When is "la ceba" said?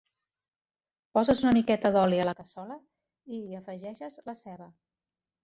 4.33-4.73